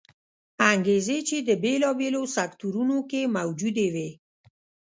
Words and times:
انګېزې 0.71 1.17
چې 1.27 1.37
د 1.47 1.49
بېلابېلو 1.63 2.21
سکتورونو 2.35 2.97
کې 3.09 3.21
موجودې 3.35 3.87
وې 3.93 4.09